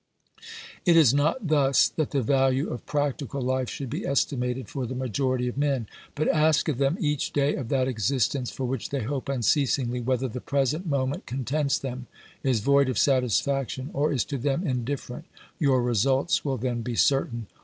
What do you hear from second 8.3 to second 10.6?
for which they hope unceasingly, whether the